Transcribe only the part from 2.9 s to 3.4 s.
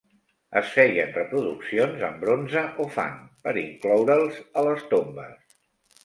fang